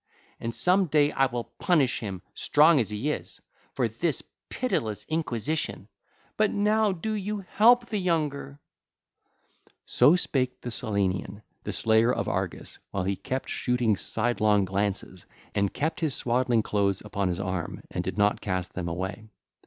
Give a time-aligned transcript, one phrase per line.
[0.39, 3.39] And some day I will punish him, strong as he is,
[3.75, 5.89] for this pitiless inquisition;
[6.37, 8.57] but now do you help the younger.' (ll.
[9.85, 14.65] 387 396) So spake the Cyllenian, the Slayer of Argus, while he kept shooting sidelong
[14.65, 19.29] glances and kept his swaddling clothes upon his arm, and did not cast them away.